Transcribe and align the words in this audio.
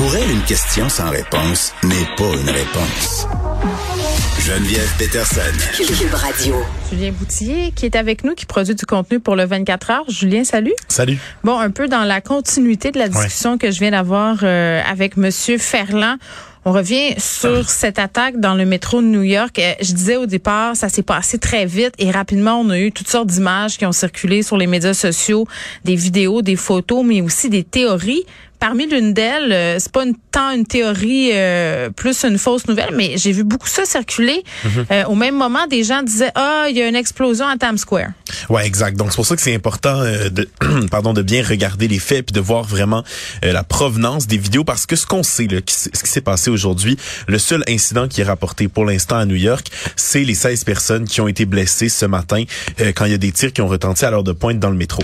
Pour 0.00 0.16
elle, 0.16 0.30
une 0.30 0.42
question 0.44 0.88
sans 0.88 1.10
réponse 1.10 1.74
n'est 1.82 2.06
pas 2.16 2.24
une 2.24 2.48
réponse. 2.48 3.26
Geneviève 4.40 4.90
Peterson. 4.98 5.42
Cube 5.76 6.14
Radio. 6.14 6.54
Julien 6.90 7.12
Boutillier 7.12 7.70
qui 7.76 7.84
est 7.84 7.96
avec 7.96 8.24
nous, 8.24 8.34
qui 8.34 8.46
produit 8.46 8.74
du 8.74 8.86
contenu 8.86 9.20
pour 9.20 9.36
le 9.36 9.44
24 9.44 9.90
heures. 9.90 10.04
Julien, 10.08 10.42
salut. 10.44 10.72
Salut. 10.88 11.18
Bon, 11.44 11.58
un 11.58 11.68
peu 11.70 11.86
dans 11.86 12.04
la 12.04 12.22
continuité 12.22 12.92
de 12.92 12.98
la 12.98 13.10
discussion 13.10 13.58
que 13.58 13.70
je 13.70 13.78
viens 13.78 13.90
d'avoir 13.90 14.38
euh, 14.42 14.80
avec 14.90 15.18
Monsieur 15.18 15.58
Ferland. 15.58 16.16
On 16.64 16.72
revient 16.72 17.14
sur 17.18 17.68
cette 17.68 17.98
attaque 17.98 18.40
dans 18.40 18.54
le 18.54 18.64
métro 18.64 19.02
de 19.02 19.06
New 19.06 19.22
York. 19.22 19.58
Euh, 19.58 19.74
Je 19.82 19.92
disais 19.92 20.16
au 20.16 20.24
départ, 20.24 20.76
ça 20.76 20.88
s'est 20.88 21.02
passé 21.02 21.38
très 21.38 21.66
vite 21.66 21.92
et 21.98 22.10
rapidement, 22.10 22.58
on 22.58 22.70
a 22.70 22.78
eu 22.78 22.90
toutes 22.90 23.08
sortes 23.08 23.26
d'images 23.28 23.76
qui 23.76 23.84
ont 23.84 23.92
circulé 23.92 24.42
sur 24.42 24.56
les 24.56 24.66
médias 24.66 24.94
sociaux, 24.94 25.46
des 25.84 25.94
vidéos, 25.94 26.40
des 26.40 26.56
photos, 26.56 27.04
mais 27.04 27.20
aussi 27.20 27.50
des 27.50 27.64
théories. 27.64 28.24
Parmi 28.60 28.86
l'une 28.86 29.14
d'elles, 29.14 29.52
euh, 29.52 29.76
c'est 29.78 29.90
pas 29.90 30.04
une, 30.04 30.14
tant 30.30 30.50
une 30.52 30.66
théorie, 30.66 31.30
euh, 31.32 31.90
plus 31.90 32.24
une 32.24 32.38
fausse 32.38 32.66
nouvelle, 32.68 32.94
mais 32.94 33.14
j'ai 33.16 33.32
vu 33.32 33.42
beaucoup 33.42 33.66
ça 33.68 33.84
circuler. 33.86 34.44
Euh, 34.90 35.04
au 35.06 35.14
même 35.14 35.34
moment, 35.34 35.66
des 35.66 35.82
gens 35.82 36.02
disaient 36.02 36.30
ah, 36.34 36.66
il 36.68 36.76
y 36.76 36.82
a 36.82 36.86
une 36.88 36.94
explosion 36.96 37.46
à 37.46 37.56
Times 37.56 37.78
Square. 37.78 38.10
Ouais, 38.50 38.66
exact. 38.66 38.96
Donc 38.96 39.08
c'est 39.10 39.16
pour 39.16 39.26
ça 39.26 39.34
que 39.34 39.42
c'est 39.42 39.54
important 39.54 40.00
euh, 40.00 40.28
de 40.28 40.48
pardon 40.90 41.12
de 41.14 41.22
bien 41.22 41.42
regarder 41.42 41.88
les 41.88 41.98
faits 41.98 42.26
puis 42.26 42.32
de 42.34 42.40
voir 42.40 42.62
vraiment 42.64 43.02
euh, 43.44 43.52
la 43.52 43.64
provenance 43.64 44.26
des 44.26 44.36
vidéos 44.38 44.62
parce 44.64 44.84
que 44.86 44.94
ce 44.94 45.06
qu'on 45.06 45.22
sait 45.22 45.46
là, 45.46 45.60
qui- 45.62 45.74
ce 45.74 45.88
qui 45.88 46.10
s'est 46.10 46.20
passé 46.20 46.50
aujourd'hui, 46.50 46.96
le 47.28 47.38
seul 47.38 47.64
incident 47.68 48.08
qui 48.08 48.20
est 48.20 48.24
rapporté 48.24 48.68
pour 48.68 48.84
l'instant 48.84 49.16
à 49.16 49.24
New 49.24 49.36
York, 49.36 49.68
c'est 49.96 50.22
les 50.22 50.34
16 50.34 50.64
personnes 50.64 51.04
qui 51.06 51.20
ont 51.22 51.28
été 51.28 51.46
blessées 51.46 51.88
ce 51.88 52.04
matin 52.06 52.44
euh, 52.80 52.92
quand 52.94 53.06
il 53.06 53.12
y 53.12 53.14
a 53.14 53.18
des 53.18 53.32
tirs 53.32 53.52
qui 53.52 53.62
ont 53.62 53.68
retenti 53.68 54.04
à 54.04 54.10
l'heure 54.10 54.24
de 54.24 54.32
pointe 54.32 54.58
dans 54.58 54.70
le 54.70 54.76
métro. 54.76 55.02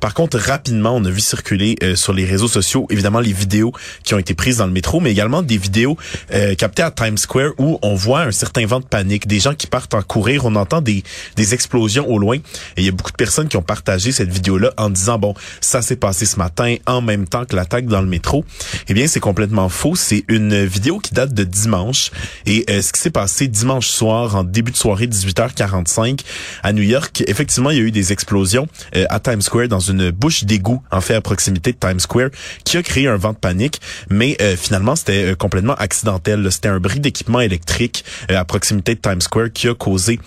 Par 0.00 0.12
contre, 0.14 0.38
rapidement, 0.38 0.94
on 0.94 1.04
a 1.04 1.10
vu 1.10 1.20
circuler 1.20 1.76
euh, 1.82 1.96
sur 1.96 2.12
les 2.12 2.24
réseaux 2.26 2.48
sociaux 2.48 2.86
évidemment 2.98 3.20
les 3.20 3.32
vidéos 3.32 3.72
qui 4.02 4.14
ont 4.14 4.18
été 4.18 4.34
prises 4.34 4.58
dans 4.58 4.66
le 4.66 4.72
métro, 4.72 5.00
mais 5.00 5.10
également 5.10 5.42
des 5.42 5.56
vidéos 5.56 5.96
euh, 6.34 6.54
captées 6.54 6.82
à 6.82 6.90
Times 6.90 7.18
Square 7.18 7.52
où 7.58 7.78
on 7.82 7.94
voit 7.94 8.22
un 8.22 8.32
certain 8.32 8.66
vent 8.66 8.80
de 8.80 8.84
panique, 8.84 9.26
des 9.26 9.40
gens 9.40 9.54
qui 9.54 9.66
partent 9.66 9.94
en 9.94 10.02
courir, 10.02 10.44
on 10.44 10.56
entend 10.56 10.80
des, 10.80 11.02
des 11.36 11.54
explosions 11.54 12.08
au 12.08 12.18
loin. 12.18 12.36
Et 12.36 12.42
il 12.78 12.84
y 12.84 12.88
a 12.88 12.92
beaucoup 12.92 13.12
de 13.12 13.16
personnes 13.16 13.48
qui 13.48 13.56
ont 13.56 13.62
partagé 13.62 14.12
cette 14.12 14.30
vidéo-là 14.30 14.72
en 14.76 14.90
disant, 14.90 15.18
bon, 15.18 15.34
ça 15.60 15.82
s'est 15.82 15.96
passé 15.96 16.26
ce 16.26 16.36
matin 16.36 16.76
en 16.86 17.00
même 17.00 17.26
temps 17.26 17.44
que 17.44 17.56
l'attaque 17.56 17.86
dans 17.86 18.00
le 18.00 18.06
métro. 18.06 18.44
Eh 18.88 18.94
bien, 18.94 19.06
c'est 19.06 19.20
complètement 19.20 19.68
faux. 19.68 19.94
C'est 19.94 20.24
une 20.28 20.64
vidéo 20.64 20.98
qui 20.98 21.14
date 21.14 21.32
de 21.32 21.44
dimanche. 21.44 22.10
Et 22.46 22.64
euh, 22.70 22.82
ce 22.82 22.92
qui 22.92 23.00
s'est 23.00 23.10
passé 23.10 23.48
dimanche 23.48 23.88
soir, 23.88 24.36
en 24.36 24.44
début 24.44 24.72
de 24.72 24.76
soirée, 24.76 25.06
18h45, 25.06 26.20
à 26.62 26.72
New 26.72 26.82
York, 26.82 27.22
effectivement, 27.26 27.70
il 27.70 27.76
y 27.76 27.80
a 27.80 27.84
eu 27.84 27.90
des 27.90 28.12
explosions 28.12 28.68
euh, 28.96 29.06
à 29.10 29.20
Times 29.20 29.42
Square 29.42 29.68
dans 29.68 29.80
une 29.80 30.10
bouche 30.10 30.44
d'égout, 30.44 30.82
en 30.90 31.00
fait, 31.00 31.14
à 31.14 31.20
proximité 31.20 31.72
de 31.72 31.78
Times 31.78 32.00
Square, 32.00 32.30
qui 32.64 32.76
a 32.76 32.82
créé 32.88 33.06
un 33.06 33.16
vent 33.16 33.32
de 33.32 33.38
panique. 33.38 33.80
Mais 34.08 34.36
euh, 34.40 34.56
finalement, 34.56 34.96
c'était 34.96 35.32
euh, 35.32 35.34
complètement 35.34 35.74
accidentel. 35.74 36.50
C'était 36.50 36.68
un 36.68 36.80
bris 36.80 37.00
d'équipement 37.00 37.40
électrique 37.40 38.04
euh, 38.30 38.38
à 38.38 38.44
proximité 38.44 38.94
de 38.94 39.00
Times 39.00 39.20
Square 39.20 39.52
qui 39.52 39.68
a 39.68 39.74
causé 39.74 40.18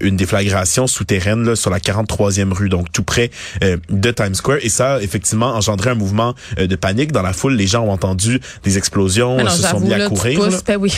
une 0.00 0.16
déflagration 0.16 0.86
souterraine 0.86 1.44
là, 1.44 1.56
sur 1.56 1.70
la 1.70 1.78
43e 1.78 2.52
rue, 2.52 2.68
donc 2.68 2.92
tout 2.92 3.02
près 3.02 3.30
de 3.60 4.10
Times 4.10 4.34
Square. 4.34 4.58
Et 4.62 4.68
ça 4.68 4.94
a 4.94 5.00
effectivement 5.00 5.54
engendré 5.54 5.90
un 5.90 5.94
mouvement 5.94 6.34
de 6.56 6.76
panique 6.76 7.12
dans 7.12 7.22
la 7.22 7.32
foule. 7.32 7.54
Les 7.54 7.66
gens 7.66 7.84
ont 7.84 7.90
entendu 7.90 8.40
des 8.62 8.78
explosions, 8.78 9.38
non, 9.38 9.50
se 9.50 9.62
sont 9.62 9.80
mis 9.80 9.92
à 9.92 9.98
là, 9.98 10.08
courir. 10.08 10.40
ben 10.66 10.76
oui. 10.76 10.92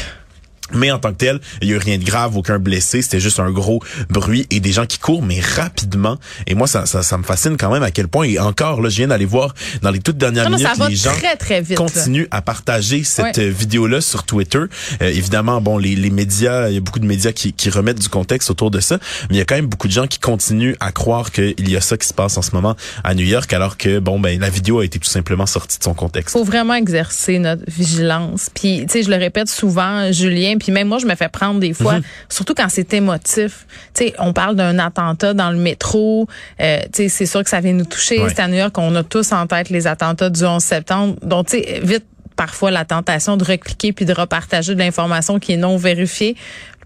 Mais 0.72 0.90
en 0.90 0.98
tant 0.98 1.10
que 1.12 1.16
tel, 1.18 1.40
il 1.62 1.68
y 1.68 1.72
a 1.72 1.76
eu 1.76 1.78
rien 1.78 1.98
de 1.98 2.04
grave, 2.04 2.36
aucun 2.36 2.58
blessé. 2.58 3.02
C'était 3.02 3.20
juste 3.20 3.40
un 3.40 3.50
gros 3.50 3.80
bruit 4.10 4.46
et 4.50 4.60
des 4.60 4.72
gens 4.72 4.86
qui 4.86 4.98
courent, 4.98 5.22
mais 5.22 5.40
rapidement. 5.40 6.18
Et 6.46 6.54
moi, 6.54 6.66
ça, 6.66 6.86
ça, 6.86 7.02
ça 7.02 7.16
me 7.18 7.22
fascine 7.22 7.56
quand 7.56 7.72
même 7.72 7.82
à 7.82 7.90
quel 7.90 8.08
point. 8.08 8.26
Et 8.26 8.38
encore, 8.38 8.80
là, 8.82 8.88
je 8.88 8.96
viens 8.96 9.08
d'aller 9.08 9.24
voir 9.24 9.54
dans 9.82 9.90
les 9.90 10.00
toutes 10.00 10.18
dernières 10.18 10.48
Non, 10.50 10.56
minutes, 10.56 10.70
les 10.88 10.96
gens 10.96 11.10
très, 11.12 11.36
très 11.36 11.60
vite. 11.60 11.70
là. 11.70 11.76
continuent 11.76 12.26
à 12.30 12.42
partager 12.42 13.04
cette 13.04 13.36
Ouais. 13.36 13.44
euh, 13.46 13.50
vidéo-là 13.50 14.00
sur 14.00 14.24
Twitter. 14.24 14.58
Euh, 14.58 14.68
évidemment, 15.08 15.60
bon, 15.60 15.78
les, 15.78 15.94
les 15.96 16.10
médias, 16.10 16.68
il 16.68 16.74
y 16.74 16.78
a 16.78 16.80
beaucoup 16.80 16.98
de 17.00 17.06
médias 17.06 17.32
qui, 17.32 17.52
qui 17.52 17.70
remettent 17.70 18.00
du 18.00 18.08
contexte 18.08 18.50
autour 18.50 18.70
de 18.70 18.80
ça, 18.80 18.98
mais 19.30 19.36
il 19.36 19.38
y 19.38 19.40
a 19.40 19.44
quand 19.44 19.56
même 19.56 19.66
beaucoup 19.66 19.88
de 19.88 19.92
gens 19.92 20.06
qui 20.06 20.18
continuent 20.18 20.74
à 20.80 20.92
croire 20.92 21.32
qu'il 21.32 21.68
y 21.68 21.76
a 21.76 21.80
ça 21.80 21.96
qui 21.96 22.06
se 22.06 22.14
passe 22.14 22.36
en 22.38 22.42
ce 22.42 22.50
moment 22.52 22.76
à 23.04 23.14
New 23.14 23.24
York, 23.26 23.52
alors 23.52 23.76
que 23.76 23.98
bon, 23.98 24.20
ben 24.20 24.38
la 24.40 24.50
vidéo 24.50 24.80
a 24.80 24.84
été 24.84 24.98
tout 24.98 25.08
simplement 25.08 25.46
sortie 25.46 25.78
de 25.78 25.84
son 25.84 25.94
contexte. 25.94 26.32
faut 26.32 26.44
vraiment 26.44 26.74
exercer 26.74 27.38
notre 27.38 27.62
vigilance. 27.70 28.50
Puis, 28.54 28.82
tu 28.86 28.92
sais, 28.92 29.02
je 29.02 29.10
le 29.10 29.16
répète 29.16 29.48
souvent, 29.48 30.12
Julien, 30.12 30.56
puis 30.58 30.72
même 30.72 30.88
moi, 30.88 30.98
je 30.98 31.06
me 31.06 31.14
fais 31.14 31.28
prendre 31.28 31.60
des 31.60 31.72
fois, 31.72 31.98
surtout 32.28 32.54
quand 32.54 32.68
c'est 32.68 32.92
émotif. 32.94 33.66
Tu 33.94 34.04
sais, 34.04 34.14
on 34.18 34.32
parle 34.32 34.56
d'un 34.56 34.78
attentat 34.78 35.34
dans 35.34 35.50
le 35.50 35.58
métro. 35.58 36.26
Euh, 36.60 36.80
tu 36.92 37.04
sais, 37.04 37.08
c'est 37.08 37.26
sûr 37.26 37.42
que 37.42 37.50
ça 37.50 37.60
vient 37.60 37.72
nous 37.72 37.84
toucher. 37.84 38.22
Ouais. 38.22 38.28
C'est 38.28 38.40
à 38.40 38.48
New 38.48 38.56
York, 38.56 38.76
on 38.78 38.94
a 38.94 39.02
tous 39.02 39.32
en 39.32 39.46
tête 39.46 39.70
les 39.70 39.86
attentats 39.86 40.30
du 40.30 40.44
11 40.44 40.62
septembre. 40.62 41.16
Donc, 41.22 41.48
tu 41.48 41.58
sais, 41.58 41.80
vite, 41.82 42.04
parfois, 42.36 42.70
la 42.70 42.84
tentation 42.84 43.36
de 43.36 43.44
recliquer 43.44 43.92
puis 43.92 44.04
de 44.04 44.12
repartager 44.12 44.74
de 44.74 44.78
l'information 44.78 45.38
qui 45.38 45.52
est 45.52 45.56
non 45.56 45.76
vérifiée. 45.76 46.36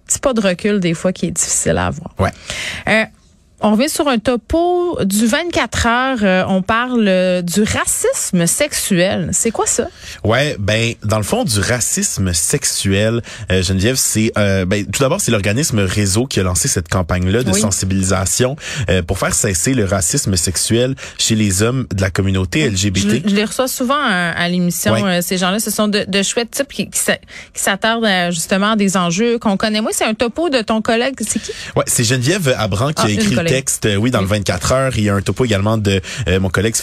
Petit 0.07 0.19
pas 0.19 0.33
de 0.33 0.41
recul, 0.41 0.81
des 0.81 0.95
fois, 0.95 1.13
qui 1.13 1.27
est 1.27 1.31
difficile 1.31 1.79
à 1.79 1.87
avoir. 1.87 2.15
Ouais. 2.19 2.31
Euh, 2.89 3.05
on 3.63 3.73
revient 3.73 3.89
sur 3.89 4.09
un 4.09 4.19
topo 4.19 4.99
du 5.05 5.27
24 5.27 5.87
heures. 5.87 6.19
Euh, 6.23 6.45
on 6.49 6.63
parle 6.63 7.07
euh, 7.09 7.43
du 7.43 7.63
racisme 7.63 8.47
sexuel. 8.47 9.31
C'est 9.33 9.51
quoi 9.51 9.67
ça? 9.67 9.89
Ouais, 10.25 10.57
ben 10.59 10.95
dans 11.05 11.17
le 11.19 11.23
fond 11.23 11.45
du 11.45 11.61
racisme 11.61 12.33
sexuel, 12.33 13.23
euh, 13.51 13.63
Geneviève, 13.63 13.97
c'est 13.97 14.33
euh, 14.39 14.65
ben 14.65 14.85
tout 14.87 15.01
d'abord 15.03 15.21
c'est 15.21 15.31
l'organisme 15.33 15.81
Réseau 15.81 16.27
qui 16.27 16.41
a 16.41 16.43
lancé 16.43 16.69
cette 16.69 16.89
campagne 16.89 17.29
là 17.31 17.43
de 17.43 17.51
Oui. 17.53 17.61
sensibilisation 17.61 18.57
euh, 18.91 19.03
pour 19.03 19.19
faire 19.19 19.35
cesser 19.35 19.75
le 19.75 19.85
racisme 19.85 20.37
sexuel 20.37 20.95
chez 21.19 21.35
les 21.35 21.63
hommes 21.63 21.87
de 21.95 22.01
la 22.01 22.11
communauté 22.11 22.69
LGBT. 22.69 23.29
je 23.29 23.35
les 23.35 23.45
reçois 23.45 23.69
souvent 23.69 23.95
à, 24.03 24.31
à 24.31 24.49
l'émission. 24.49 24.93
Ouais. 24.95 25.23
Ces 25.23 25.39
gens-là, 25.39 25.61
ce 25.61 25.71
sont 25.71 25.89
de, 25.89 26.05
de 26.07 26.23
chouettes 26.23 26.51
types 26.51 26.69
qui, 26.73 26.89
qui 26.91 26.99
s'a- 26.99 27.17
qui 27.17 27.63
s'attardent 27.63 28.07
justement 28.33 28.73
à 28.73 28.77
des 28.77 28.97
enjeux 28.97 29.39
qu'on 29.39 29.57
connaît. 29.57 29.81
Moi, 29.81 29.91
c'est 29.93 30.05
un 30.05 30.15
topo 30.15 30.49
de 30.51 30.61
ton 30.63 30.83
collègue. 30.83 31.15
C'est 31.21 31.41
qui? 31.41 31.53
Ouais, 31.77 31.85
c'est 31.87 32.05
Geneviève 32.05 32.55
Abran 32.59 32.89
qui 32.89 32.95
Ah, 32.99 33.07
a 33.07 33.09
une 33.11 33.21
écrit. 33.21 33.35
Texte, 33.53 33.85
euh, 33.85 33.97
oui, 33.97 34.11
dans 34.11 34.23
le 34.23 34.27
24 34.27 34.73
heures. 34.73 34.93
Il 34.97 35.05
y 35.05 35.11
a 35.11 35.15
un 35.15 35.21
topo 35.21 35.45
également 35.45 35.77
de 35.77 36.01
euh, 36.29 36.41
mon 36.41 36.49
collègue, 36.49 36.75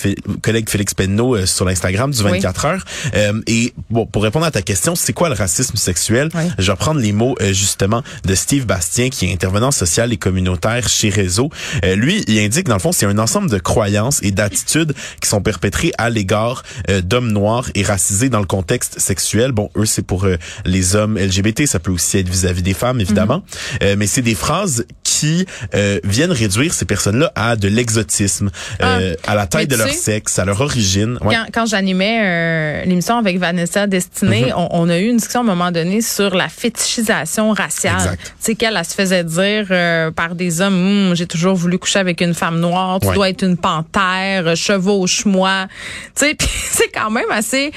collègue 0.43 0.69
Félix 0.69 0.93
Penneau 0.93 1.35
euh, 1.35 1.45
sur 1.47 1.65
l'Instagram 1.65 2.11
du 2.11 2.21
24 2.21 2.65
heures. 2.65 2.85
Euh, 3.15 3.41
et 3.47 3.73
bon, 3.89 4.05
pour 4.05 4.21
répondre 4.21 4.45
à 4.45 4.51
ta 4.51 4.61
question, 4.61 4.95
c'est 4.95 5.13
quoi 5.13 5.29
le 5.29 5.35
racisme 5.35 5.77
sexuel? 5.77 6.29
Oui. 6.35 6.43
Je 6.59 6.65
vais 6.67 6.71
reprendre 6.71 6.99
les 6.99 7.11
mots 7.11 7.35
euh, 7.41 7.53
justement 7.53 8.03
de 8.23 8.35
Steve 8.35 8.65
Bastien, 8.67 9.09
qui 9.09 9.25
est 9.25 9.33
intervenant 9.33 9.71
social 9.71 10.13
et 10.13 10.17
communautaire 10.17 10.87
chez 10.87 11.09
Réseau. 11.09 11.49
Euh, 11.83 11.95
lui, 11.95 12.23
il 12.27 12.37
indique, 12.39 12.67
dans 12.67 12.75
le 12.75 12.81
fond, 12.81 12.91
c'est 12.91 13.07
un 13.07 13.17
ensemble 13.17 13.49
de 13.49 13.57
croyances 13.57 14.19
et 14.21 14.31
d'attitudes 14.31 14.93
qui 15.21 15.27
sont 15.27 15.41
perpétrées 15.41 15.91
à 15.97 16.11
l'égard 16.11 16.61
euh, 16.89 17.01
d'hommes 17.01 17.31
noirs 17.31 17.69
et 17.73 17.81
racisés 17.83 18.29
dans 18.29 18.41
le 18.41 18.45
contexte 18.45 18.99
sexuel. 18.99 19.53
Bon, 19.53 19.71
eux, 19.75 19.85
c'est 19.85 20.05
pour 20.05 20.25
euh, 20.25 20.37
les 20.65 20.95
hommes 20.95 21.17
LGBT, 21.17 21.65
ça 21.65 21.79
peut 21.79 21.91
aussi 21.91 22.19
être 22.19 22.29
vis-à-vis 22.29 22.61
des 22.61 22.75
femmes, 22.75 23.01
évidemment. 23.01 23.43
Euh, 23.81 23.95
mais 23.97 24.05
c'est 24.05 24.21
des 24.21 24.35
phrases 24.35 24.85
qui 25.03 25.45
euh, 25.73 25.99
viennent 26.03 26.31
réduire 26.31 26.58
ces 26.69 26.85
personnes-là 26.85 27.31
à 27.35 27.55
de 27.55 27.67
l'exotisme, 27.69 28.49
euh, 28.81 29.15
à 29.25 29.35
la 29.35 29.47
taille 29.47 29.63
Ah. 29.69 29.75
De 29.75 29.75
leur 29.77 29.87
sais, 29.89 29.93
sexe, 29.93 30.39
à 30.39 30.45
leur 30.45 30.59
origine. 30.61 31.17
Ouais. 31.21 31.35
Quand, 31.35 31.45
quand 31.53 31.65
j'animais 31.67 32.19
euh, 32.23 32.85
l'émission 32.85 33.17
avec 33.17 33.37
Vanessa 33.37 33.87
Destinée, 33.87 34.47
Mhm. 34.47 34.53
on, 34.57 34.67
on 34.71 34.89
a 34.89 34.97
eu 34.99 35.07
une 35.07 35.17
discussion 35.17 35.41
à 35.41 35.43
un 35.43 35.45
moment 35.45 35.71
donné 35.71 36.01
sur 36.01 36.35
la 36.35 36.49
fétichisation 36.49 37.51
raciale. 37.53 38.17
Tu 38.17 38.25
sais 38.39 38.55
qu'elle 38.55 38.75
elle 38.77 38.85
se 38.85 38.93
faisait 38.95 39.23
dire 39.23 39.67
euh, 39.71 40.11
par 40.11 40.35
des 40.35 40.61
hommes, 40.61 41.09
Hum, 41.09 41.15
j'ai 41.15 41.27
toujours 41.27 41.55
voulu 41.55 41.77
coucher 41.77 41.99
avec 41.99 42.21
une 42.21 42.33
femme 42.33 42.59
noire, 42.59 42.99
tu 42.99 43.07
Ouais. 43.07 43.13
dois 43.15 43.29
être 43.29 43.43
une 43.43 43.57
panthère, 43.57 44.55
chevauche-moi. 44.55 45.67
Tu 46.15 46.25
sais, 46.25 46.37
c'est 46.71 46.89
quand 46.93 47.09
même 47.11 47.29
assez 47.31 47.71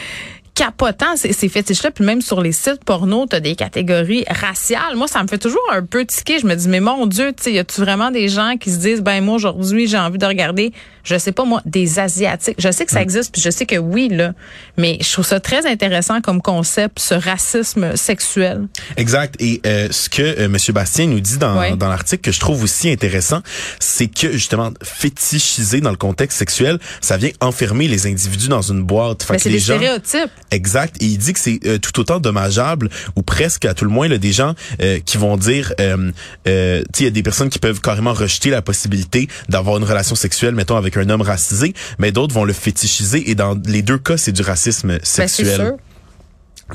capotant 0.55 1.17
ces, 1.17 1.33
ces 1.33 1.49
fétiches-là. 1.49 1.91
Puis 1.91 2.05
même 2.05 2.21
sur 2.21 2.41
les 2.41 2.53
sites 2.53 2.85
porno, 2.85 3.27
t'as 3.27 3.41
des 3.41 3.55
catégories 3.55 4.25
raciales. 4.29 4.97
Moi, 4.97 5.09
ça 5.09 5.23
me 5.23 5.29
fait 5.29 5.39
toujours 5.39 5.63
un 5.73 5.85
peu 5.85 6.05
tiquer. 6.05 6.39
Je 6.39 6.47
me 6.47 6.55
dis, 6.55 6.69
mais 6.69 6.81
mon 6.81 7.07
Dieu, 7.07 7.33
tu 7.33 7.45
sais, 7.45 7.53
y 7.53 7.59
a-tu 7.59 7.81
vraiment 7.81 8.11
des 8.11 8.29
gens 8.29 8.57
qui 8.59 8.71
se 8.71 8.79
disent, 8.79 9.03
ben 9.03 9.23
moi 9.25 9.37
aujourd'hui, 9.37 9.87
j'ai 9.87 9.99
envie 9.99 10.19
de 10.19 10.27
regarder, 10.27 10.73
je 11.05 11.17
sais 11.19 11.33
pas 11.33 11.45
moi, 11.45 11.61
des 11.65 11.99
asiatiques. 11.99 12.57
Je 12.59 12.71
sais 12.71 12.85
que 12.85 12.93
ça 12.93 13.03
existe, 13.03 13.33
puis 13.33 13.43
je 13.43 13.51
sais 13.51 13.67
que 13.67 13.77
oui 13.77 14.09
là, 14.09 14.33
mais 14.77 14.99
je 15.01 15.13
trouve 15.13 15.27
ça 15.27 15.41
très 15.41 15.67
intéressant 15.67 16.21
comme 16.21 16.43
concept, 16.43 16.99
ce 16.99 17.15
racisme 17.15 17.97
sexuel. 17.97 18.69
Exact. 18.97 19.35
Et 19.41 19.61
euh, 19.67 19.89
ce 19.91 20.09
que 20.09 20.23
euh, 20.23 20.49
Monsieur 20.49 20.73
Bastien 20.73 21.07
nous 21.07 21.21
dit 21.21 21.39
dans, 21.39 21.77
dans 21.77 21.89
l'article 21.89 22.23
que 22.23 22.33
je 22.33 22.41
trouve 22.41 22.63
aussi 22.63 22.91
intéressant, 22.91 23.41
c'est 23.79 24.09
que 24.09 24.33
justement 24.33 24.71
fétichiser 24.83 25.81
dans 25.81 25.91
le 25.91 25.97
contexte 25.97 26.39
sexuel, 26.39 26.79
ça 27.01 27.17
vient 27.17 27.31
enfermer 27.41 27.89
les 27.89 28.07
individus 28.07 28.49
dans 28.49 28.63
une 28.63 28.83
boîte. 28.83 29.23
Fait 29.23 29.35
Mais 29.35 29.37
que 29.39 29.43
c'est 29.43 29.51
des 29.51 29.59
gens, 29.59 29.77
stéréotypes. 29.77 30.31
Exact. 30.51 30.97
Et 31.01 31.07
il 31.07 31.19
dit 31.19 31.33
que 31.33 31.41
c'est 31.41 31.61
euh, 31.67 31.79
tout 31.79 31.99
autant 32.01 32.21
dommageable 32.21 32.89
ou 33.17 33.23
presque 33.23 33.65
à 33.65 33.75
tout 33.75 33.85
le 33.85 33.91
moins 33.91 34.09
là, 34.09 34.19
des 34.19 34.33
gens 34.33 34.55
euh, 34.81 34.99
qui 35.05 35.17
vont 35.17 35.37
dire, 35.37 35.73
euh, 35.81 36.11
euh, 36.49 36.81
tu 36.81 36.85
sais, 36.93 37.01
il 37.01 37.05
y 37.05 37.09
a 37.09 37.11
des 37.11 37.23
personnes 37.23 37.51
qui 37.51 37.59
peuvent 37.59 37.81
carrément 37.81 38.13
rejeter 38.13 38.51
la 38.51 38.63
possibilité 38.63 39.29
d'avoir 39.49 39.79
une 39.79 39.85
relation 39.85 40.15
sexuelle, 40.15 40.55
mettons 40.55 40.77
avec 40.77 40.92
un 40.97 41.09
homme 41.11 41.23
racisé, 41.23 41.75
mais 41.99 42.13
d'autres 42.13 42.35
vont 42.35 42.45
le 42.45 42.53
fétichiser 42.53 43.31
et 43.31 43.35
dans 43.35 43.59
les 43.67 43.83
deux 43.83 43.99
cas, 43.99 44.17
c'est 44.17 44.33
du 44.33 44.43
racisme 44.43 44.89
Ben, 44.89 45.01
sexuel. 45.03 45.57
sûr. 45.57 45.77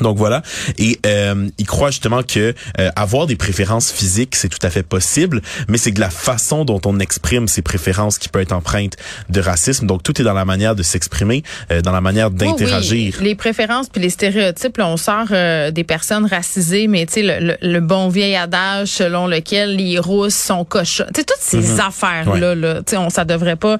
Donc 0.01 0.18
voilà, 0.18 0.44
et 0.78 1.00
euh, 1.06 1.50
il 1.57 1.66
croit 1.66 1.89
justement 1.89 2.22
que 2.22 2.54
euh, 2.80 2.89
avoir 2.95 3.25
des 3.25 3.36
préférences 3.36 3.92
physiques 3.92 4.36
c'est 4.36 4.50
tout 4.50 4.60
à 4.62 4.69
fait 4.69 4.84
possible, 4.84 5.42
mais 5.68 5.78
c'est 5.78 5.92
que 5.92 6.00
la 6.00 6.10
façon 6.10 6.66
dont 6.66 6.80
on 6.86 7.00
exprime 7.00 7.48
ces 7.48 7.62
préférences 7.62 8.18
qui 8.18 8.30
peut 8.30 8.42
être 8.42 8.51
empreinte 8.51 8.94
de 9.30 9.42
racisme. 9.42 9.88
Donc 9.88 10.04
tout 10.04 10.19
est 10.22 10.24
dans 10.24 10.34
la 10.34 10.45
manière 10.45 10.75
de 10.75 10.84
s'exprimer, 10.84 11.44
euh, 11.72 11.81
dans 11.81 11.92
la 11.92 12.01
manière 12.01 12.31
d'interagir. 12.31 13.16
Oui, 13.19 13.25
Les 13.25 13.36
préférences 13.36 13.89
puis 13.89 14.01
les 14.01 14.10
stéréotypes, 14.10 14.78
là, 14.78 14.88
on 14.88 14.98
sort 14.98 15.28
euh, 15.31 15.72
des 15.72 15.84
personnes 15.84 16.25
racisées, 16.25 16.88
mais 16.88 17.06
tu 17.06 17.13
sais 17.13 17.24
le, 17.24 17.57
le, 17.62 17.80
bon 17.80 18.10
vieil 18.10 18.36
adage 18.36 18.90
selon 18.90 19.28
lequel 19.28 19.75
les 19.75 20.00
rousses 20.00 20.36
sont 20.36 20.66
cochons. 20.66 21.06
Tu 21.13 21.22
sais 21.22 21.25
toutes 21.25 21.38
ces 21.40 21.74
mhm. 21.74 21.80
affaires 21.80 22.36
là, 22.36 22.56
là 22.56 22.75
tu 22.78 22.92
sais 22.92 22.98
on 22.98 23.10
ça 23.10 23.25
devrait 23.25 23.56
pas 23.56 23.78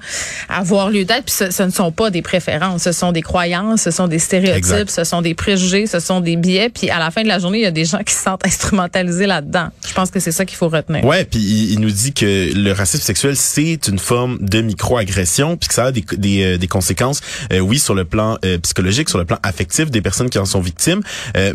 avoir 0.48 0.90
lieu 0.90 1.04
d'être. 1.04 1.24
Puis 1.24 1.34
ce, 1.34 1.50
ce, 1.50 1.62
ne 1.62 1.70
sont 1.70 1.92
pas 1.92 2.10
des 2.10 2.22
préférences, 2.22 2.82
ce 2.82 2.92
sont 2.92 3.12
des 3.12 3.22
croyances, 3.22 3.82
ce 3.82 3.90
sont 3.90 4.08
des 4.08 4.18
stéréotypes, 4.18 4.90
ce 4.90 5.04
sont 5.04 5.22
des 5.22 5.34
préjugés, 5.34 5.86
ce 5.86 5.97
sont 6.00 6.20
des 6.20 6.36
billets, 6.36 6.70
puis 6.70 6.90
à 6.90 6.98
la 6.98 7.10
fin 7.10 7.22
de 7.22 7.28
la 7.28 7.38
journée, 7.38 7.58
il 7.58 7.62
y 7.62 7.66
a 7.66 7.70
des 7.70 7.84
gens 7.84 7.98
qui 7.98 8.14
se 8.14 8.22
sentent 8.22 8.46
instrumentalisés 8.46 9.26
là-dedans. 9.26 9.68
Je 9.86 9.92
pense 9.92 10.10
que 10.10 10.20
c'est 10.20 10.32
ça 10.32 10.44
qu'il 10.44 10.56
faut 10.56 10.68
retenir. 10.68 11.04
Ouais, 11.04 11.24
puis 11.24 11.40
il, 11.40 11.80
nous 11.80 11.90
dit 11.90 12.12
que 12.12 12.52
le 12.54 12.72
racisme 12.72 13.02
sexuel, 13.02 13.36
c'est 13.36 13.88
une 13.88 13.98
forme 13.98 14.38
de 14.40 14.60
micro-agression, 14.60 15.56
puis 15.56 15.68
que 15.68 15.74
ça 15.74 15.86
a 15.86 15.92
des, 15.92 16.04
des, 16.16 16.42
euh, 16.42 16.58
des 16.58 16.68
conséquences, 16.68 17.20
euh, 17.52 17.60
oui, 17.60 17.78
sur 17.78 17.94
le 17.94 18.04
plan 18.04 18.38
euh, 18.44 18.58
psychologique, 18.58 19.08
sur 19.08 19.18
le 19.18 19.24
plan 19.24 19.38
affectif 19.42 19.90
des 19.90 20.00
personnes 20.00 20.30
qui 20.30 20.38
en 20.38 20.44
sont 20.44 20.60
victimes, 20.60 21.00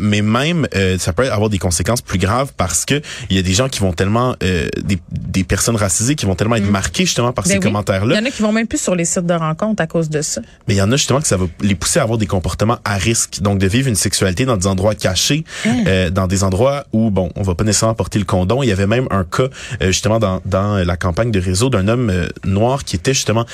mais 0.00 0.22
même, 0.22 0.66
ça 0.98 1.12
peut 1.12 1.30
avoir 1.30 1.50
des 1.50 1.58
conséquences 1.58 2.00
plus 2.00 2.18
graves 2.18 2.52
parce 2.56 2.84
que 2.84 3.00
il 3.30 3.36
y 3.36 3.38
a 3.38 3.42
des 3.42 3.52
gens 3.52 3.68
qui 3.68 3.80
vont 3.80 3.92
tellement, 3.92 4.34
des, 4.40 4.98
des 5.10 5.44
personnes 5.44 5.76
racisées 5.76 6.14
qui 6.14 6.26
vont 6.26 6.34
tellement 6.34 6.56
être 6.56 6.66
mm. 6.66 6.70
marquées 6.70 7.04
justement 7.04 7.32
par 7.32 7.44
ben 7.44 7.52
ces 7.52 7.60
commentaires-là. 7.60 8.14
Il 8.16 8.18
y 8.18 8.22
en 8.22 8.26
a 8.26 8.30
qui 8.30 8.42
vont 8.42 8.52
même 8.52 8.66
plus 8.66 8.80
sur 8.80 8.94
les 8.94 9.04
sites 9.04 9.26
de 9.26 9.34
rencontres 9.34 9.82
à 9.82 9.86
cause 9.86 10.10
de 10.10 10.22
ça. 10.22 10.40
Mais 10.66 10.74
il 10.74 10.78
y 10.78 10.82
en 10.82 10.90
a 10.90 10.96
justement 10.96 11.20
que 11.20 11.26
ça 11.26 11.36
va 11.36 11.46
les 11.60 11.74
pousser 11.74 11.98
à 12.00 12.02
avoir 12.02 12.18
des 12.18 12.26
comportements 12.26 12.78
à 12.84 12.96
risque, 12.96 13.40
donc 13.40 13.58
de 13.58 13.66
vivre 13.66 13.88
une 13.88 13.94
sexualité 13.94 14.33
dans 14.44 14.56
des 14.56 14.66
endroits 14.66 14.96
cachés, 14.96 15.44
hein? 15.64 15.84
euh, 15.86 16.10
dans 16.10 16.26
des 16.26 16.42
endroits 16.42 16.84
où, 16.92 17.10
bon, 17.10 17.30
on 17.36 17.42
va 17.42 17.54
pas 17.54 17.62
nécessairement 17.62 17.94
porter 17.94 18.18
le 18.18 18.24
condom. 18.24 18.62
Il 18.64 18.68
y 18.68 18.72
avait 18.72 18.88
même 18.88 19.06
un 19.10 19.22
cas, 19.24 19.44
euh, 19.80 19.86
justement, 19.86 20.18
dans, 20.18 20.42
dans 20.44 20.84
la 20.84 20.96
campagne 20.96 21.30
de 21.30 21.38
réseau 21.38 21.70
d'un 21.70 21.86
homme 21.86 22.10
euh, 22.10 22.26
noir 22.44 22.84
qui 22.84 22.96
était 22.96 23.14
justement 23.14 23.46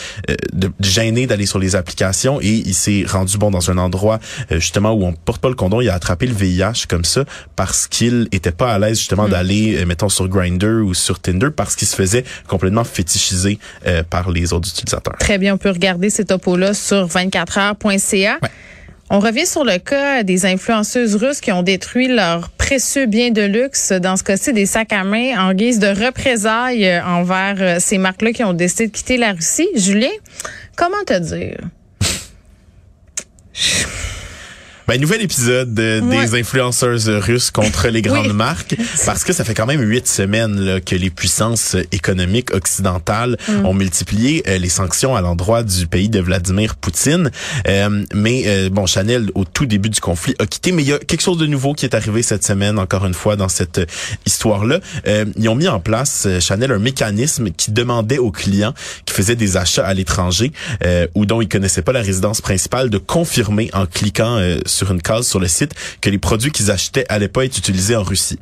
de, 0.53 0.71
gêné 0.81 1.27
d'aller 1.27 1.45
sur 1.45 1.59
les 1.59 1.77
applications 1.77 2.41
et 2.41 2.49
il 2.49 2.75
s'est 2.75 3.05
rendu, 3.07 3.37
bon, 3.37 3.51
dans 3.51 3.71
un 3.71 3.77
endroit, 3.77 4.19
justement, 4.51 4.93
où 4.93 5.05
on 5.05 5.13
porte 5.13 5.43
pas 5.43 5.51
le 5.51 5.55
condom. 5.55 5.83
Il 5.83 5.91
a 5.91 5.95
attrapé 5.95 6.27
le 6.27 6.35
VIH 6.35 6.87
comme 6.89 7.05
ça 7.05 7.25
parce 7.57 7.87
qu'il 7.87 8.29
était 8.33 8.51
pas 8.51 8.73
à 8.73 8.79
l'aise, 8.79 8.99
justement, 8.99 9.27
mm. 9.27 9.31
d'aller, 9.31 9.85
mettons, 9.85 10.09
sur 10.09 10.27
Grindr 10.29 10.83
ou 10.85 10.95
sur 10.95 11.21
Tinder 11.21 11.49
parce 11.55 11.77
qu'il 11.77 11.89
se 11.89 11.97
faisait 11.97 12.25
complètement 12.49 12.85
fétichiser 12.85 13.59
par 14.09 14.31
les 14.31 14.53
autres 14.53 14.69
utilisateurs. 14.69 15.17
Très 15.19 15.39
bien. 15.39 15.55
On 15.55 15.59
peut 15.59 15.71
regarder 15.71 16.09
ces 16.09 16.25
topos-là 16.25 16.73
sur 16.73 17.07
24heures.ca. 17.07 18.39
On 19.13 19.19
revient 19.19 19.45
sur 19.45 19.65
le 19.65 19.79
cas 19.79 20.23
des 20.23 20.47
influenceuses 20.47 21.17
russes 21.17 21.41
qui 21.41 21.51
ont 21.51 21.65
détruit 21.65 22.07
leurs 22.07 22.49
précieux 22.51 23.07
biens 23.07 23.33
de 23.33 23.43
luxe, 23.43 23.91
dans 23.91 24.17
ce 24.17 24.23
cas-ci 24.23 24.53
des 24.53 24.67
sacs 24.67 24.93
à 24.93 25.03
main, 25.03 25.37
en 25.37 25.53
guise 25.53 25.81
de 25.81 25.89
représailles 25.89 27.01
envers 27.05 27.57
euh, 27.59 27.77
ces 27.81 27.99
marques-là 27.99 28.33
qui 28.33 28.45
ont 28.45 28.53
décidé 28.53 28.87
de 28.87 28.93
quitter 28.93 29.17
la 29.17 29.33
Russie. 29.33 29.69
Julien, 29.75 30.13
comment 30.77 31.03
te 31.05 31.19
dire? 31.19 31.59
Ben, 34.91 35.01
nouvel 35.01 35.23
épisode 35.23 35.73
des 35.73 36.35
influenceuses 36.35 37.09
russes 37.09 37.53
contre 37.53 37.87
les 37.87 38.03
grandes 38.11 38.33
marques, 38.33 38.75
parce 39.07 39.23
que 39.23 39.33
ça 39.33 39.45
fait 39.45 39.55
quand 39.55 39.67
même 39.67 39.83
huit 39.83 40.09
semaines 40.09 40.59
là, 40.59 40.81
que 40.81 40.97
les 40.97 41.11
puissances 41.11 41.77
économiques 41.93 42.53
occidentales 42.53 43.37
mm. 43.49 43.67
ont 43.67 43.73
multiplié 43.73 44.43
euh, 44.49 44.59
les 44.59 44.69
sanctions 44.69 45.15
à 45.15 45.21
l'endroit 45.21 45.63
du 45.63 45.87
pays 45.87 46.09
de 46.09 46.19
Vladimir 46.19 46.75
Poutine. 46.75 47.31
Euh, 47.69 48.05
mais 48.13 48.43
euh, 48.47 48.69
bon, 48.69 48.87
Chanel, 48.87 49.31
au 49.37 49.45
tout 49.45 49.65
début 49.65 49.91
du 49.91 50.01
conflit, 50.01 50.35
a 50.41 50.47
quitté. 50.47 50.73
Mais 50.73 50.83
il 50.83 50.89
y 50.89 50.93
a 50.93 50.99
quelque 50.99 51.23
chose 51.23 51.39
de 51.39 51.47
nouveau 51.47 51.73
qui 51.73 51.85
est 51.85 51.95
arrivé 51.95 52.25
cette 52.25 52.45
semaine, 52.45 52.77
encore 52.77 53.07
une 53.07 53.15
fois, 53.15 53.37
dans 53.37 53.49
cette 53.49 53.81
histoire-là. 54.27 54.81
ils 55.07 55.49
ont 55.49 55.55
mis 55.55 55.69
en 55.69 55.79
place, 55.79 56.27
Chanel, 56.41 56.73
un 56.73 56.81
mécanisme 56.81 57.53
qui 57.53 57.71
demandait 57.71 58.19
aux 58.19 58.33
clients 58.33 58.75
qui 59.07 59.15
faisaient 59.15 59.37
des 59.37 59.57
achats 59.57 59.87
à 59.87 59.95
l'étranger 59.95 60.51
ou 61.15 61.27
dont 61.27 61.41
ils 61.41 61.49
connaissaient 61.49 61.83
pas 61.83 61.93
la 61.93 62.03
résidence 62.03 62.41
principale 62.41 62.91
de 62.91 62.99
confirmer 62.99 63.71
en 63.73 63.87
cliquant 63.87 64.41
sur 64.67 64.80
une 64.89 65.03
case 65.03 65.27
sur 65.27 65.41
le 65.41 65.49
site 65.49 65.73
que 66.01 66.11
les 66.11 66.19
produits 66.19 66.53
qu'ils 66.53 66.71
achetaient 66.71 67.07
allaient 67.09 67.29
pas 67.29 67.45
être 67.45 67.59
utilisés 67.59 67.97
en 67.97 68.03
Russie. 68.03 68.39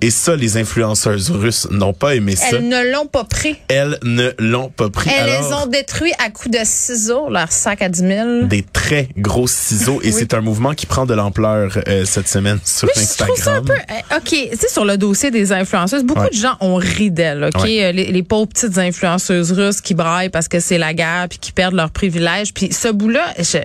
Et 0.00 0.10
ça, 0.10 0.36
les 0.36 0.56
influenceuses 0.56 1.30
russes 1.30 1.66
n'ont 1.72 1.92
pas 1.92 2.14
aimé 2.14 2.36
ça. 2.36 2.50
Elles 2.50 2.68
ne 2.68 2.92
l'ont 2.92 3.06
pas 3.06 3.24
pris. 3.24 3.56
Elles 3.66 3.98
ne 4.04 4.30
l'ont 4.38 4.68
pas 4.68 4.90
pris. 4.90 5.10
Elles 5.10 5.26
les 5.26 5.52
ont 5.52 5.66
détruits 5.66 6.12
à 6.24 6.30
coups 6.30 6.56
de 6.56 6.64
ciseaux, 6.64 7.28
leur 7.28 7.50
sac 7.50 7.82
à 7.82 7.88
10 7.88 7.98
000. 7.98 8.42
Des 8.44 8.62
très 8.62 9.08
gros 9.16 9.48
ciseaux. 9.48 10.00
Et 10.04 10.12
c'est 10.12 10.34
un 10.34 10.40
mouvement 10.40 10.74
qui 10.74 10.86
prend 10.86 11.04
de 11.04 11.14
l'ampleur 11.14 11.78
euh, 11.88 12.04
cette 12.04 12.28
semaine 12.28 12.60
sur 12.64 12.88
Instagram. 12.96 13.34
Je 13.36 13.42
trouve 13.42 13.44
ça 13.44 13.56
un 13.56 13.62
peu... 13.62 13.72
Euh, 13.72 14.16
OK, 14.18 14.28
tu 14.28 14.56
sais, 14.56 14.68
sur 14.68 14.84
le 14.84 14.96
dossier 14.96 15.32
des 15.32 15.50
influenceuses, 15.50 16.04
beaucoup 16.04 16.28
de 16.28 16.34
gens 16.34 16.56
ont 16.60 16.76
ri 16.76 17.10
d'elles, 17.10 17.42
OK? 17.42 17.64
Euh, 17.64 17.90
les, 17.90 18.12
les, 18.12 18.22
pauvres 18.22 18.46
petites 18.46 18.78
influenceuses 18.78 19.50
russes 19.50 19.80
qui 19.80 19.94
braillent 19.94 20.28
parce 20.28 20.46
que 20.46 20.60
c'est 20.60 20.78
la 20.78 20.94
guerre 20.94 21.26
puis 21.28 21.40
qui 21.40 21.50
perdent 21.50 21.74
leurs 21.74 21.90
privilèges. 21.90 22.54
Puis 22.54 22.72
ce 22.72 22.86
bout-là, 22.86 23.34
je 23.38 23.58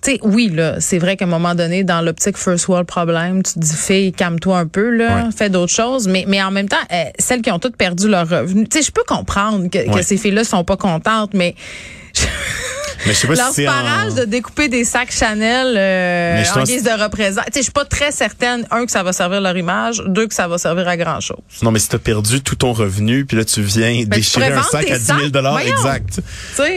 tu 0.00 0.12
sais, 0.12 0.20
oui, 0.22 0.48
là, 0.48 0.80
c'est 0.80 0.98
vrai 0.98 1.16
qu'à 1.16 1.24
un 1.24 1.28
moment 1.28 1.54
donné, 1.56 1.82
dans 1.82 2.00
l'optique 2.00 2.36
first 2.36 2.68
world 2.68 2.86
problem, 2.86 3.42
tu 3.42 3.54
te 3.54 3.58
dis, 3.58 3.74
fille, 3.74 4.12
calme-toi 4.12 4.58
un 4.58 4.66
peu, 4.66 4.90
là, 4.90 5.30
fais 5.36 5.50
d'autres 5.50 5.72
choses. 5.72 6.06
Mais, 6.06 6.24
mais 6.28 6.40
en 6.40 6.52
même 6.52 6.68
temps, 6.68 6.76
euh, 6.92 7.04
celles 7.18 7.42
qui 7.42 7.50
ont 7.50 7.58
toutes 7.58 7.76
perdu 7.76 8.08
leur 8.08 8.28
revenu, 8.28 8.68
tu 8.68 8.78
sais, 8.78 8.84
je 8.84 8.92
peux 8.92 9.02
comprendre 9.06 9.68
que, 9.68 9.92
que 9.92 10.02
ces 10.02 10.16
filles-là 10.16 10.44
sont 10.44 10.62
pas 10.62 10.76
contentes, 10.76 11.34
mais 11.34 11.56
mais 13.06 13.12
je 13.12 13.18
sais 13.18 13.26
pas 13.28 13.34
Leur 13.34 13.52
si 13.52 13.64
parage 13.64 14.14
de 14.14 14.24
découper 14.24 14.68
des 14.68 14.84
sacs 14.84 15.12
Chanel 15.12 15.74
euh, 15.76 16.44
en 16.54 16.62
guise 16.64 16.82
de 16.82 17.02
représentation. 17.02 17.52
Je 17.54 17.62
suis 17.62 17.72
pas 17.72 17.84
très 17.84 18.12
certaine, 18.12 18.66
un, 18.70 18.86
que 18.86 18.92
ça 18.92 19.02
va 19.02 19.12
servir 19.12 19.40
leur 19.40 19.56
image, 19.56 20.02
deux, 20.06 20.26
que 20.26 20.34
ça 20.34 20.48
va 20.48 20.58
servir 20.58 20.88
à 20.88 20.96
grand-chose. 20.96 21.38
Non, 21.62 21.70
mais 21.70 21.78
si 21.78 21.88
t'as 21.88 21.98
perdu 21.98 22.40
tout 22.40 22.56
ton 22.56 22.72
revenu, 22.72 23.24
puis 23.24 23.36
là, 23.36 23.44
tu 23.44 23.62
viens 23.62 24.04
ben, 24.04 24.18
déchirer 24.18 24.52
un 24.52 24.62
sac 24.62 24.90
à 24.90 24.98
10 24.98 25.04
000 25.04 25.18
exact. 25.60 26.20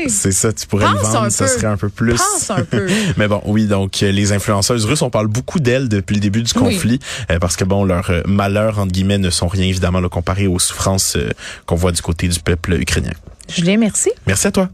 C'est 0.08 0.32
ça, 0.32 0.54
tu 0.54 0.68
pourrais 0.68 0.88
le 0.92 1.00
vendre, 1.00 1.30
ça 1.30 1.48
serait 1.48 1.68
un 1.68 1.78
peu 1.78 1.90
plus. 1.90 2.16
Pense 2.16 2.50
un 2.50 2.64
peu. 2.64 2.88
mais 3.18 3.28
bon, 3.28 3.42
oui, 3.46 3.66
donc 3.66 4.04
euh, 4.04 4.12
les 4.12 4.32
influenceuses 4.32 4.86
russes, 4.86 5.02
on 5.02 5.10
parle 5.10 5.28
beaucoup 5.28 5.60
d'elles 5.60 5.90
depuis 5.90 6.16
le 6.16 6.22
début 6.22 6.44
du 6.44 6.54
conflit, 6.54 7.00
euh, 7.30 7.40
parce 7.40 7.56
que 7.56 7.64
bon, 7.64 7.84
leurs 7.84 8.12
malheurs, 8.26 8.80
entre 8.80 8.92
guillemets, 8.92 9.18
ne 9.18 9.30
sont 9.30 9.48
rien, 9.48 9.66
évidemment, 9.66 10.00
là, 10.00 10.10
comparé 10.10 10.48
aux 10.48 10.60
souffrances 10.60 11.18
qu'on 11.66 11.76
voit 11.76 11.92
du 11.92 12.02
côté 12.02 12.28
du 12.28 12.40
peuple 12.40 12.74
ukrainien. 12.74 13.14
Julien, 13.50 13.78
merci. 13.78 14.12
Merci 14.28 14.48
à 14.48 14.52
toi. 14.52 14.70